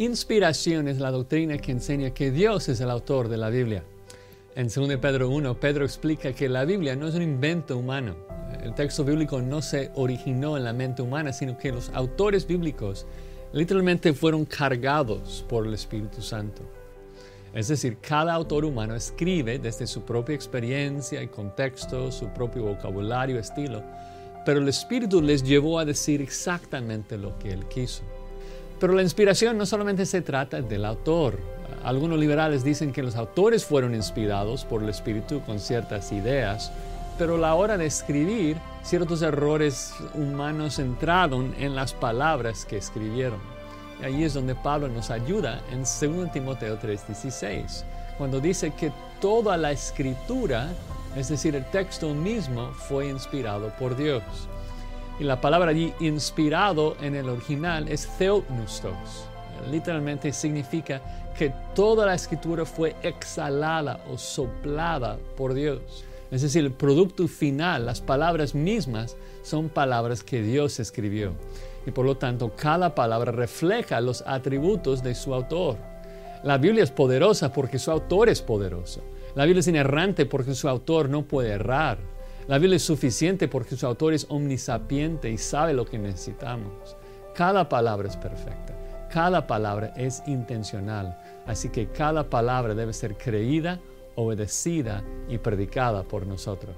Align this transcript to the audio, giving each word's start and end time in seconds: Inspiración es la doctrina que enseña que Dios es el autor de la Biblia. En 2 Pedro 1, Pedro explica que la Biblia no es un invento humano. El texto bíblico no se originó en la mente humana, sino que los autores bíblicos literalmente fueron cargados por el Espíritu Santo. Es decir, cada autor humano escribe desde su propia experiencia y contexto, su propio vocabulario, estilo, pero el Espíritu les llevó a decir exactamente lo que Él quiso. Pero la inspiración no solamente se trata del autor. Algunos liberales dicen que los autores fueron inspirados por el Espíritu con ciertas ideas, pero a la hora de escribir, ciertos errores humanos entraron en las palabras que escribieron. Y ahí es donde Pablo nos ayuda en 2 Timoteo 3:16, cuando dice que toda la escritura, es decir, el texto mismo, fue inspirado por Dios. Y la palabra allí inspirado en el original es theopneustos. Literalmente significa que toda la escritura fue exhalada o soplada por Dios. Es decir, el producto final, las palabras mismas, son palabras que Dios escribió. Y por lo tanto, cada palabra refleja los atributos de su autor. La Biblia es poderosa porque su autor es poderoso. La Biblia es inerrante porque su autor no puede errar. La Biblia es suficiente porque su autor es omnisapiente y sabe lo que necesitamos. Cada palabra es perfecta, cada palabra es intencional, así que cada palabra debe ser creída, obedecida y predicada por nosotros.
Inspiración 0.00 0.88
es 0.88 0.98
la 0.98 1.10
doctrina 1.10 1.58
que 1.58 1.72
enseña 1.72 2.14
que 2.14 2.30
Dios 2.30 2.70
es 2.70 2.80
el 2.80 2.88
autor 2.88 3.28
de 3.28 3.36
la 3.36 3.50
Biblia. 3.50 3.84
En 4.54 4.68
2 4.68 4.96
Pedro 4.96 5.28
1, 5.28 5.60
Pedro 5.60 5.84
explica 5.84 6.32
que 6.32 6.48
la 6.48 6.64
Biblia 6.64 6.96
no 6.96 7.06
es 7.06 7.14
un 7.14 7.20
invento 7.20 7.76
humano. 7.76 8.16
El 8.62 8.74
texto 8.74 9.04
bíblico 9.04 9.42
no 9.42 9.60
se 9.60 9.90
originó 9.96 10.56
en 10.56 10.64
la 10.64 10.72
mente 10.72 11.02
humana, 11.02 11.34
sino 11.34 11.58
que 11.58 11.70
los 11.70 11.90
autores 11.90 12.46
bíblicos 12.46 13.04
literalmente 13.52 14.14
fueron 14.14 14.46
cargados 14.46 15.44
por 15.46 15.66
el 15.66 15.74
Espíritu 15.74 16.22
Santo. 16.22 16.62
Es 17.52 17.68
decir, 17.68 17.98
cada 18.00 18.32
autor 18.32 18.64
humano 18.64 18.94
escribe 18.94 19.58
desde 19.58 19.86
su 19.86 20.00
propia 20.00 20.34
experiencia 20.34 21.22
y 21.22 21.28
contexto, 21.28 22.10
su 22.10 22.28
propio 22.28 22.62
vocabulario, 22.62 23.38
estilo, 23.38 23.82
pero 24.46 24.60
el 24.60 24.68
Espíritu 24.70 25.20
les 25.20 25.42
llevó 25.42 25.78
a 25.78 25.84
decir 25.84 26.22
exactamente 26.22 27.18
lo 27.18 27.38
que 27.38 27.52
Él 27.52 27.68
quiso. 27.68 28.02
Pero 28.80 28.94
la 28.94 29.02
inspiración 29.02 29.58
no 29.58 29.66
solamente 29.66 30.06
se 30.06 30.22
trata 30.22 30.62
del 30.62 30.86
autor. 30.86 31.38
Algunos 31.84 32.18
liberales 32.18 32.64
dicen 32.64 32.92
que 32.92 33.02
los 33.02 33.14
autores 33.14 33.64
fueron 33.64 33.94
inspirados 33.94 34.64
por 34.64 34.82
el 34.82 34.88
Espíritu 34.88 35.42
con 35.42 35.60
ciertas 35.60 36.10
ideas, 36.12 36.72
pero 37.18 37.34
a 37.34 37.38
la 37.38 37.54
hora 37.54 37.76
de 37.76 37.84
escribir, 37.84 38.56
ciertos 38.82 39.20
errores 39.20 39.92
humanos 40.14 40.78
entraron 40.78 41.54
en 41.58 41.74
las 41.74 41.92
palabras 41.92 42.64
que 42.64 42.78
escribieron. 42.78 43.38
Y 44.00 44.04
ahí 44.04 44.24
es 44.24 44.32
donde 44.32 44.54
Pablo 44.54 44.88
nos 44.88 45.10
ayuda 45.10 45.60
en 45.70 45.80
2 45.80 46.32
Timoteo 46.32 46.78
3:16, 46.78 47.84
cuando 48.16 48.40
dice 48.40 48.72
que 48.72 48.90
toda 49.20 49.58
la 49.58 49.72
escritura, 49.72 50.70
es 51.16 51.28
decir, 51.28 51.54
el 51.54 51.66
texto 51.66 52.14
mismo, 52.14 52.72
fue 52.72 53.08
inspirado 53.08 53.70
por 53.78 53.94
Dios. 53.94 54.22
Y 55.20 55.24
la 55.24 55.38
palabra 55.38 55.70
allí 55.70 55.92
inspirado 56.00 56.96
en 57.02 57.14
el 57.14 57.28
original 57.28 57.88
es 57.88 58.08
theopneustos. 58.16 59.26
Literalmente 59.70 60.32
significa 60.32 61.02
que 61.36 61.52
toda 61.74 62.06
la 62.06 62.14
escritura 62.14 62.64
fue 62.64 62.96
exhalada 63.02 64.00
o 64.10 64.16
soplada 64.16 65.18
por 65.36 65.52
Dios. 65.52 65.80
Es 66.30 66.40
decir, 66.40 66.64
el 66.64 66.72
producto 66.72 67.28
final, 67.28 67.84
las 67.84 68.00
palabras 68.00 68.54
mismas, 68.54 69.14
son 69.42 69.68
palabras 69.68 70.24
que 70.24 70.40
Dios 70.40 70.80
escribió. 70.80 71.32
Y 71.86 71.90
por 71.90 72.06
lo 72.06 72.16
tanto, 72.16 72.52
cada 72.56 72.94
palabra 72.94 73.30
refleja 73.30 74.00
los 74.00 74.22
atributos 74.26 75.02
de 75.02 75.14
su 75.14 75.34
autor. 75.34 75.76
La 76.44 76.56
Biblia 76.56 76.82
es 76.82 76.90
poderosa 76.90 77.52
porque 77.52 77.78
su 77.78 77.90
autor 77.90 78.30
es 78.30 78.40
poderoso. 78.40 79.02
La 79.34 79.44
Biblia 79.44 79.60
es 79.60 79.68
inerrante 79.68 80.24
porque 80.24 80.54
su 80.54 80.66
autor 80.66 81.10
no 81.10 81.22
puede 81.24 81.50
errar. 81.50 81.98
La 82.48 82.58
Biblia 82.58 82.76
es 82.76 82.82
suficiente 82.82 83.48
porque 83.48 83.76
su 83.76 83.86
autor 83.86 84.14
es 84.14 84.26
omnisapiente 84.28 85.30
y 85.30 85.38
sabe 85.38 85.72
lo 85.72 85.84
que 85.84 85.98
necesitamos. 85.98 86.96
Cada 87.34 87.68
palabra 87.68 88.08
es 88.08 88.16
perfecta, 88.16 88.76
cada 89.12 89.46
palabra 89.46 89.92
es 89.96 90.22
intencional, 90.26 91.16
así 91.46 91.68
que 91.68 91.88
cada 91.88 92.28
palabra 92.28 92.74
debe 92.74 92.92
ser 92.92 93.16
creída, 93.16 93.78
obedecida 94.16 95.04
y 95.28 95.38
predicada 95.38 96.02
por 96.02 96.26
nosotros. 96.26 96.76